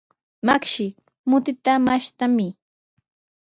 [0.45, 0.87] Makshi,
[1.29, 2.51] mutita mashtamuy.